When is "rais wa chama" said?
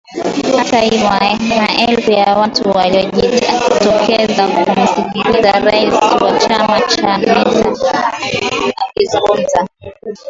5.51-6.81